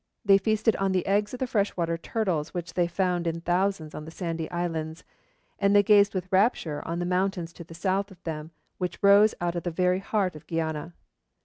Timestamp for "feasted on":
0.39-0.93